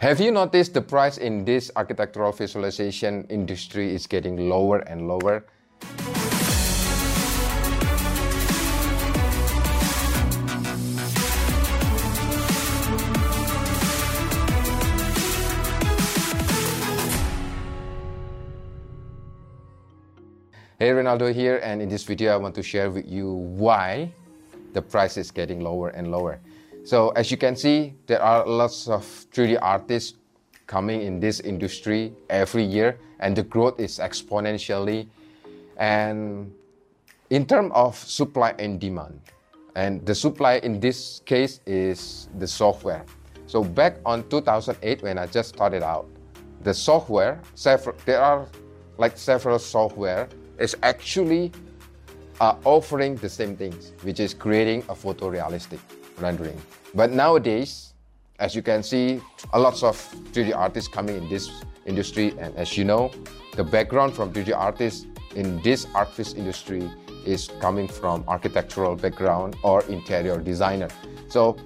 Have 0.00 0.18
you 0.18 0.32
noticed 0.32 0.72
the 0.72 0.80
price 0.80 1.18
in 1.18 1.44
this 1.44 1.70
architectural 1.76 2.32
visualization 2.32 3.26
industry 3.28 3.94
is 3.94 4.06
getting 4.06 4.48
lower 4.48 4.78
and 4.78 5.06
lower? 5.06 5.44
Hey, 20.78 20.96
Ronaldo 20.96 21.30
here, 21.34 21.60
and 21.62 21.82
in 21.82 21.90
this 21.90 22.04
video 22.04 22.32
I 22.32 22.38
want 22.38 22.54
to 22.54 22.62
share 22.62 22.88
with 22.88 23.06
you 23.06 23.34
why 23.34 24.14
the 24.72 24.80
price 24.80 25.18
is 25.18 25.30
getting 25.30 25.60
lower 25.60 25.90
and 25.90 26.10
lower. 26.10 26.40
So 26.84 27.10
as 27.10 27.30
you 27.30 27.36
can 27.36 27.56
see, 27.56 27.94
there 28.06 28.22
are 28.22 28.46
lots 28.46 28.88
of 28.88 29.04
3D 29.32 29.58
artists 29.60 30.16
coming 30.66 31.02
in 31.02 31.20
this 31.20 31.40
industry 31.40 32.12
every 32.30 32.64
year 32.64 32.98
and 33.18 33.36
the 33.36 33.42
growth 33.42 33.78
is 33.78 33.98
exponentially. 33.98 35.08
And 35.76 36.52
in 37.28 37.46
terms 37.46 37.72
of 37.74 37.96
supply 37.96 38.54
and 38.58 38.80
demand, 38.80 39.20
and 39.76 40.04
the 40.04 40.14
supply 40.14 40.54
in 40.58 40.80
this 40.80 41.20
case 41.26 41.60
is 41.66 42.28
the 42.38 42.46
software. 42.46 43.04
So 43.46 43.62
back 43.62 43.96
on 44.04 44.28
2008 44.28 45.02
when 45.02 45.18
I 45.18 45.26
just 45.26 45.50
started 45.50 45.82
out, 45.82 46.08
the 46.62 46.74
software, 46.74 47.40
several, 47.54 47.96
there 48.04 48.20
are 48.20 48.46
like 48.98 49.16
several 49.16 49.58
software 49.58 50.28
is 50.58 50.76
actually 50.82 51.52
uh, 52.40 52.56
offering 52.64 53.16
the 53.16 53.28
same 53.28 53.56
things, 53.56 53.92
which 54.02 54.20
is 54.20 54.34
creating 54.34 54.82
a 54.88 54.94
photorealistic 54.94 55.78
rendering. 56.18 56.60
But 56.94 57.12
nowadays, 57.12 57.94
as 58.38 58.54
you 58.54 58.62
can 58.62 58.82
see, 58.82 59.20
a 59.52 59.60
lots 59.60 59.82
of 59.82 59.96
3D 60.32 60.56
artists 60.56 60.88
coming 60.88 61.16
in 61.16 61.28
this 61.28 61.50
industry, 61.86 62.34
and 62.38 62.56
as 62.56 62.76
you 62.76 62.84
know, 62.84 63.10
the 63.56 63.64
background 63.64 64.14
from 64.14 64.32
3D 64.32 64.56
artists 64.56 65.06
in 65.36 65.60
this 65.62 65.86
archviz 65.86 66.36
industry 66.36 66.90
is 67.26 67.50
coming 67.60 67.86
from 67.86 68.24
architectural 68.26 68.96
background 68.96 69.56
or 69.62 69.82
interior 69.84 70.38
designer. 70.38 70.88
So 71.28 71.56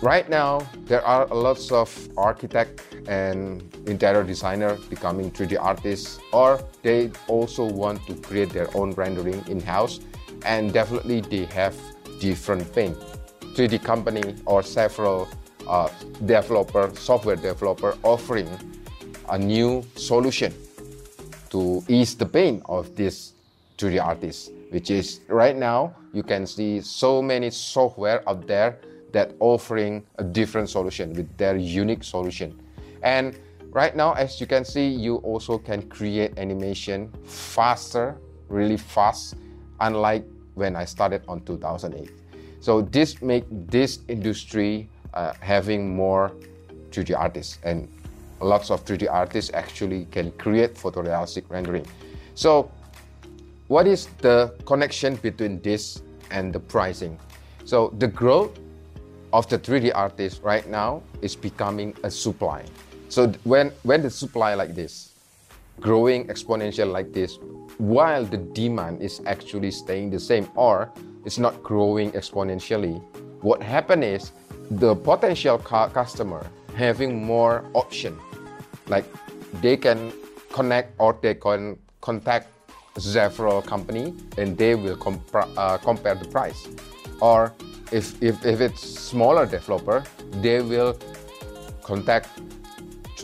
right 0.00 0.28
now, 0.28 0.66
there 0.86 1.04
are 1.04 1.26
a 1.30 1.34
lots 1.34 1.70
of 1.70 2.08
architect 2.16 2.82
and 3.06 3.62
interior 3.86 4.24
designer 4.24 4.76
becoming 4.88 5.30
3D 5.30 5.58
artists, 5.60 6.18
or 6.32 6.60
they 6.82 7.10
also 7.28 7.64
want 7.64 8.04
to 8.06 8.14
create 8.14 8.50
their 8.50 8.74
own 8.76 8.92
rendering 8.92 9.44
in-house, 9.46 10.00
and 10.44 10.72
definitely 10.72 11.20
they 11.20 11.44
have 11.46 11.76
different 12.18 12.72
paint. 12.74 12.96
3D 13.54 13.82
company 13.82 14.34
or 14.46 14.62
several 14.62 15.28
uh, 15.68 15.88
developer, 16.24 16.90
software 16.94 17.36
developer 17.36 17.96
offering 18.02 18.48
a 19.28 19.38
new 19.38 19.84
solution 19.94 20.52
to 21.50 21.84
ease 21.88 22.14
the 22.14 22.26
pain 22.26 22.62
of 22.66 22.94
this 22.96 23.34
3D 23.78 24.02
artists, 24.02 24.50
which 24.70 24.90
is 24.90 25.20
right 25.28 25.56
now 25.56 25.94
you 26.12 26.22
can 26.22 26.46
see 26.46 26.80
so 26.80 27.22
many 27.22 27.50
software 27.50 28.26
out 28.28 28.46
there 28.46 28.78
that 29.12 29.34
offering 29.40 30.04
a 30.16 30.24
different 30.24 30.68
solution 30.68 31.12
with 31.12 31.36
their 31.36 31.56
unique 31.56 32.04
solution. 32.04 32.58
And 33.02 33.38
right 33.70 33.94
now, 33.94 34.12
as 34.12 34.40
you 34.40 34.46
can 34.46 34.64
see, 34.64 34.88
you 34.88 35.16
also 35.16 35.58
can 35.58 35.82
create 35.88 36.38
animation 36.38 37.12
faster, 37.24 38.16
really 38.48 38.76
fast, 38.76 39.34
unlike 39.80 40.24
when 40.54 40.76
I 40.76 40.84
started 40.84 41.22
on 41.28 41.40
2008. 41.44 42.21
So 42.62 42.80
this 42.80 43.20
make 43.20 43.42
this 43.50 43.98
industry 44.06 44.88
uh, 45.14 45.32
having 45.40 45.96
more 45.96 46.30
3D 46.90 47.18
artists 47.18 47.58
and 47.64 47.88
lots 48.40 48.70
of 48.70 48.84
3D 48.84 49.10
artists 49.10 49.50
actually 49.52 50.06
can 50.12 50.30
create 50.38 50.76
photorealistic 50.76 51.50
rendering. 51.50 51.84
So 52.36 52.70
what 53.66 53.88
is 53.88 54.06
the 54.18 54.54
connection 54.64 55.16
between 55.16 55.60
this 55.62 56.02
and 56.30 56.52
the 56.52 56.60
pricing? 56.60 57.18
So 57.64 57.92
the 57.98 58.06
growth 58.06 58.56
of 59.32 59.48
the 59.48 59.58
3D 59.58 59.90
artists 59.92 60.38
right 60.38 60.68
now 60.68 61.02
is 61.20 61.34
becoming 61.34 61.96
a 62.04 62.10
supply. 62.12 62.64
So 63.08 63.32
when, 63.42 63.72
when 63.82 64.02
the 64.02 64.10
supply 64.10 64.54
like 64.54 64.76
this, 64.76 65.14
growing 65.80 66.28
exponential 66.28 66.92
like 66.92 67.12
this, 67.12 67.40
while 67.78 68.24
the 68.24 68.36
demand 68.36 69.02
is 69.02 69.20
actually 69.26 69.72
staying 69.72 70.10
the 70.10 70.20
same 70.20 70.48
or 70.54 70.92
it's 71.24 71.38
not 71.38 71.62
growing 71.62 72.12
exponentially. 72.12 73.02
What 73.42 73.62
happened 73.62 74.04
is 74.04 74.32
the 74.70 74.94
potential 74.94 75.58
customer 75.58 76.46
having 76.74 77.24
more 77.24 77.64
option, 77.74 78.18
like 78.88 79.04
they 79.60 79.76
can 79.76 80.12
connect 80.52 80.94
or 80.98 81.16
they 81.20 81.34
can 81.34 81.78
contact 82.00 82.48
several 82.98 83.62
company 83.62 84.14
and 84.36 84.56
they 84.56 84.74
will 84.74 84.98
uh, 85.34 85.78
compare 85.78 86.14
the 86.14 86.26
price. 86.26 86.68
Or 87.20 87.52
if, 87.90 88.20
if, 88.22 88.44
if 88.44 88.60
it's 88.60 88.82
smaller 88.82 89.46
developer, 89.46 90.04
they 90.40 90.60
will 90.60 90.98
contact 91.82 92.28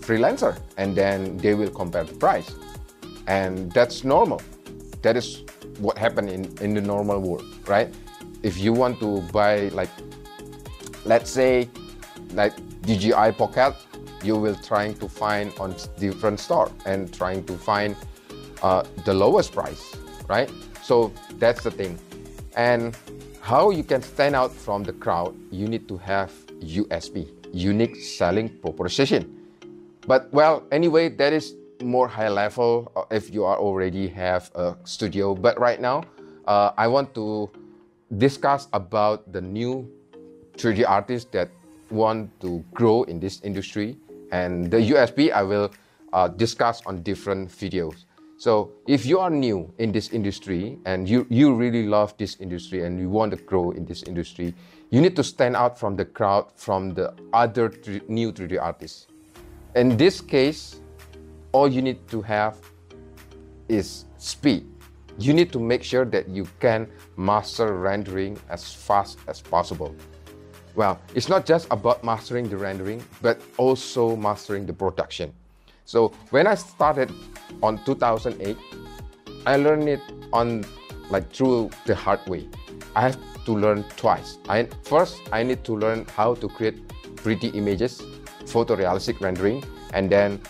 freelancer 0.00 0.58
and 0.76 0.96
then 0.96 1.36
they 1.38 1.54
will 1.54 1.70
compare 1.70 2.04
the 2.04 2.14
price. 2.14 2.54
And 3.26 3.70
that's 3.72 4.04
normal. 4.04 4.40
That 5.02 5.16
is 5.16 5.44
what 5.82 5.98
happened 5.98 6.30
in, 6.30 6.44
in 6.60 6.74
the 6.74 6.80
normal 6.80 7.20
world, 7.20 7.44
right? 7.66 7.92
If 8.42 8.58
you 8.58 8.72
want 8.72 9.00
to 9.00 9.20
buy 9.32 9.68
like, 9.68 9.90
let's 11.04 11.30
say, 11.30 11.68
like 12.32 12.54
DJI 12.82 13.32
Pocket, 13.36 13.74
you 14.22 14.36
will 14.36 14.54
trying 14.54 14.94
to 14.94 15.08
find 15.08 15.52
on 15.58 15.74
different 15.98 16.38
store 16.40 16.70
and 16.86 17.12
trying 17.12 17.44
to 17.44 17.54
find 17.54 17.96
uh, 18.62 18.84
the 19.04 19.12
lowest 19.12 19.52
price, 19.52 19.96
right? 20.28 20.50
So 20.82 21.12
that's 21.38 21.62
the 21.64 21.70
thing. 21.70 21.98
And 22.56 22.96
how 23.40 23.70
you 23.70 23.82
can 23.82 24.02
stand 24.02 24.36
out 24.36 24.52
from 24.52 24.84
the 24.84 24.92
crowd, 24.92 25.34
you 25.50 25.66
need 25.66 25.88
to 25.88 25.96
have 25.98 26.32
USP, 26.60 27.28
unique 27.52 27.96
selling 27.96 28.48
proposition. 28.48 29.40
But 30.06 30.32
well, 30.32 30.64
anyway, 30.70 31.08
that 31.08 31.32
is 31.32 31.54
more 31.82 32.08
high 32.08 32.28
level 32.28 32.90
uh, 32.96 33.04
if 33.10 33.32
you 33.32 33.44
are 33.44 33.58
already 33.58 34.08
have 34.08 34.50
a 34.54 34.76
studio. 34.84 35.34
But 35.34 35.58
right 35.58 35.80
now, 35.80 36.04
uh, 36.46 36.72
I 36.76 36.88
want 36.88 37.14
to 37.14 37.50
discuss 38.16 38.68
about 38.72 39.32
the 39.32 39.40
new 39.40 39.90
3D 40.56 40.84
artists 40.88 41.30
that 41.32 41.50
want 41.90 42.30
to 42.40 42.64
grow 42.72 43.02
in 43.04 43.20
this 43.20 43.40
industry. 43.42 43.96
And 44.32 44.70
the 44.70 44.78
USP 44.78 45.32
I 45.32 45.42
will 45.42 45.70
uh, 46.12 46.28
discuss 46.28 46.82
on 46.86 47.02
different 47.02 47.50
videos. 47.50 48.04
So 48.38 48.72
if 48.88 49.06
you 49.06 49.20
are 49.20 49.30
new 49.30 49.72
in 49.78 49.92
this 49.92 50.10
industry 50.10 50.76
and 50.84 51.08
you, 51.08 51.26
you 51.30 51.54
really 51.54 51.86
love 51.86 52.16
this 52.16 52.36
industry 52.40 52.84
and 52.84 52.98
you 52.98 53.08
want 53.08 53.30
to 53.30 53.36
grow 53.36 53.70
in 53.70 53.84
this 53.84 54.02
industry, 54.02 54.52
you 54.90 55.00
need 55.00 55.14
to 55.14 55.22
stand 55.22 55.54
out 55.54 55.78
from 55.78 55.94
the 55.94 56.04
crowd 56.04 56.46
from 56.56 56.92
the 56.92 57.14
other 57.32 57.72
new 58.08 58.32
3D 58.32 58.60
artists. 58.60 59.06
In 59.76 59.96
this 59.96 60.20
case, 60.20 60.81
all 61.52 61.68
you 61.68 61.82
need 61.82 62.08
to 62.08 62.22
have 62.22 62.56
is 63.68 64.06
speed. 64.16 64.66
You 65.18 65.34
need 65.34 65.52
to 65.52 65.60
make 65.60 65.82
sure 65.82 66.04
that 66.06 66.28
you 66.28 66.48
can 66.58 66.88
master 67.16 67.76
rendering 67.76 68.38
as 68.48 68.72
fast 68.72 69.18
as 69.28 69.40
possible. 69.40 69.94
Well, 70.74 71.00
it's 71.14 71.28
not 71.28 71.44
just 71.44 71.68
about 71.70 72.02
mastering 72.02 72.48
the 72.48 72.56
rendering, 72.56 73.04
but 73.20 73.40
also 73.58 74.16
mastering 74.16 74.64
the 74.64 74.72
production. 74.72 75.32
So 75.84 76.12
when 76.30 76.46
I 76.46 76.54
started 76.54 77.12
on 77.62 77.84
2008, 77.84 78.56
I 79.44 79.56
learned 79.56 79.88
it 79.88 80.00
on 80.32 80.64
like 81.10 81.30
through 81.30 81.70
the 81.84 81.94
hard 81.94 82.26
way. 82.26 82.48
I 82.96 83.02
have 83.02 83.18
to 83.44 83.52
learn 83.52 83.84
twice. 83.96 84.38
I, 84.48 84.68
first, 84.84 85.20
I 85.30 85.42
need 85.42 85.62
to 85.64 85.76
learn 85.76 86.06
how 86.16 86.34
to 86.36 86.48
create 86.48 86.76
pretty 87.16 87.48
images, 87.48 88.00
photorealistic 88.44 89.20
rendering, 89.20 89.62
and 89.92 90.08
then 90.08 90.40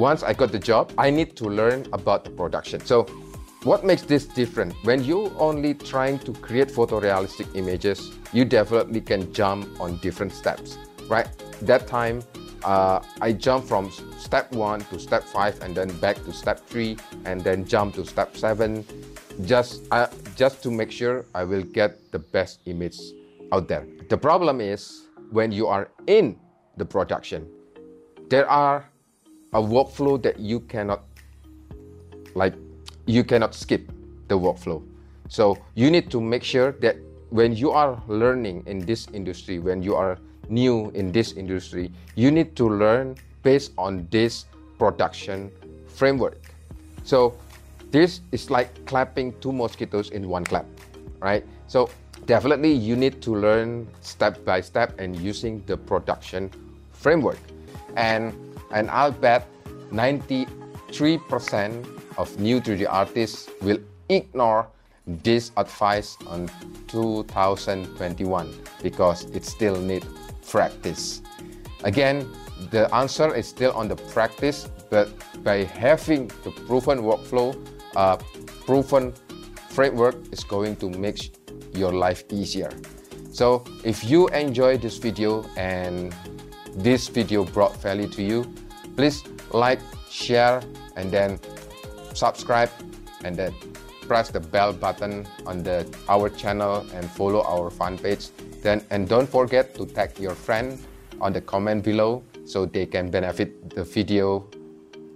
once 0.00 0.22
I 0.22 0.32
got 0.32 0.50
the 0.50 0.58
job, 0.58 0.94
I 0.96 1.10
need 1.10 1.36
to 1.36 1.44
learn 1.44 1.86
about 1.92 2.24
the 2.24 2.30
production. 2.30 2.80
So 2.80 3.02
what 3.64 3.84
makes 3.84 4.00
this 4.00 4.24
different? 4.24 4.72
When 4.82 5.04
you're 5.04 5.30
only 5.38 5.74
trying 5.74 6.20
to 6.20 6.32
create 6.32 6.68
photorealistic 6.68 7.54
images, 7.54 8.10
you 8.32 8.46
definitely 8.46 9.02
can 9.02 9.30
jump 9.34 9.78
on 9.78 9.98
different 9.98 10.32
steps, 10.32 10.78
right? 11.06 11.28
That 11.60 11.86
time, 11.86 12.22
uh, 12.64 13.00
I 13.20 13.32
jump 13.32 13.66
from 13.66 13.90
step 14.16 14.50
one 14.52 14.80
to 14.86 14.98
step 14.98 15.22
five 15.22 15.60
and 15.60 15.74
then 15.76 15.94
back 15.98 16.16
to 16.24 16.32
step 16.32 16.66
three 16.66 16.96
and 17.26 17.44
then 17.44 17.66
jump 17.66 17.96
to 17.96 18.06
step 18.06 18.34
seven, 18.38 18.86
just, 19.44 19.82
uh, 19.90 20.06
just 20.34 20.62
to 20.62 20.70
make 20.70 20.90
sure 20.90 21.26
I 21.34 21.44
will 21.44 21.62
get 21.62 22.10
the 22.10 22.18
best 22.18 22.60
image 22.64 22.98
out 23.52 23.68
there. 23.68 23.86
The 24.08 24.16
problem 24.16 24.62
is 24.62 25.08
when 25.30 25.52
you 25.52 25.66
are 25.66 25.90
in 26.06 26.38
the 26.78 26.86
production, 26.86 27.46
there 28.30 28.48
are 28.48 28.89
a 29.52 29.60
workflow 29.60 30.20
that 30.22 30.38
you 30.38 30.60
cannot 30.60 31.02
like 32.34 32.54
you 33.06 33.24
cannot 33.24 33.54
skip 33.54 33.90
the 34.28 34.38
workflow 34.38 34.82
so 35.28 35.58
you 35.74 35.90
need 35.90 36.10
to 36.10 36.20
make 36.20 36.44
sure 36.44 36.72
that 36.72 36.96
when 37.30 37.54
you 37.54 37.70
are 37.70 38.00
learning 38.08 38.62
in 38.66 38.78
this 38.86 39.08
industry 39.12 39.58
when 39.58 39.82
you 39.82 39.94
are 39.94 40.18
new 40.50 40.90
in 40.94 41.12
this 41.12 41.32
industry, 41.32 41.90
you 42.16 42.30
need 42.30 42.54
to 42.56 42.68
learn 42.68 43.16
based 43.42 43.72
on 43.78 44.06
this 44.10 44.44
production 44.78 45.50
framework. 45.86 46.38
So 47.04 47.34
this 47.90 48.20
is 48.32 48.50
like 48.50 48.84
clapping 48.84 49.32
two 49.40 49.52
mosquitoes 49.52 50.10
in 50.10 50.28
one 50.28 50.44
clap, 50.44 50.66
right? 51.20 51.46
So 51.66 51.88
definitely 52.26 52.72
you 52.72 52.96
need 52.96 53.22
to 53.22 53.34
learn 53.34 53.86
step 54.02 54.44
by 54.44 54.60
step 54.60 54.98
and 54.98 55.16
using 55.16 55.62
the 55.66 55.76
production 55.76 56.50
framework. 56.92 57.38
And 57.96 58.34
and 58.70 58.90
I'll 58.90 59.12
bet 59.12 59.46
93% 59.90 61.86
of 62.16 62.38
new 62.38 62.60
3D 62.60 62.86
artists 62.88 63.48
will 63.62 63.78
ignore 64.08 64.68
this 65.06 65.52
advice 65.56 66.16
on 66.26 66.50
2021 66.88 68.54
because 68.82 69.24
it 69.30 69.44
still 69.44 69.76
need 69.76 70.04
practice. 70.48 71.22
Again, 71.84 72.28
the 72.70 72.94
answer 72.94 73.34
is 73.34 73.48
still 73.48 73.72
on 73.72 73.88
the 73.88 73.96
practice, 73.96 74.68
but 74.90 75.08
by 75.42 75.64
having 75.64 76.28
the 76.44 76.50
proven 76.66 76.98
workflow, 77.00 77.56
uh, 77.96 78.16
proven 78.66 79.12
framework 79.70 80.16
is 80.32 80.44
going 80.44 80.76
to 80.76 80.90
make 80.90 81.34
your 81.72 81.92
life 81.92 82.24
easier. 82.30 82.70
So 83.32 83.64
if 83.84 84.04
you 84.04 84.28
enjoy 84.28 84.76
this 84.76 84.98
video 84.98 85.44
and 85.56 86.14
this 86.74 87.08
video 87.08 87.44
brought 87.44 87.76
value 87.82 88.08
to 88.08 88.22
you, 88.22 88.46
please 88.96 89.22
like, 89.52 89.80
share, 90.10 90.62
and 90.96 91.10
then 91.10 91.38
subscribe, 92.14 92.70
and 93.24 93.36
then 93.36 93.54
press 94.10 94.30
the 94.30 94.40
bell 94.40 94.72
button 94.72 95.26
on 95.46 95.62
the 95.62 95.86
our 96.08 96.28
channel 96.28 96.84
and 96.94 97.08
follow 97.12 97.42
our 97.42 97.70
fan 97.70 97.96
page. 97.96 98.28
Then 98.62 98.84
and 98.90 99.08
don't 99.08 99.28
forget 99.28 99.74
to 99.76 99.86
tag 99.86 100.18
your 100.18 100.34
friend 100.34 100.78
on 101.20 101.32
the 101.32 101.40
comment 101.40 101.84
below 101.84 102.22
so 102.44 102.66
they 102.66 102.86
can 102.86 103.10
benefit 103.10 103.70
the 103.70 103.84
video 103.84 104.48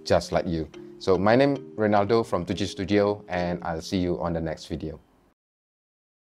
just 0.05 0.31
like 0.31 0.47
you. 0.47 0.69
So 0.99 1.17
my 1.17 1.35
name 1.35 1.57
Ronaldo 1.75 2.25
from 2.25 2.45
Tuji 2.45 2.67
Studio 2.67 3.23
and 3.27 3.61
I'll 3.63 3.81
see 3.81 3.97
you 3.97 4.19
on 4.21 4.33
the 4.33 4.41
next 4.41 4.67
video. 4.67 5.04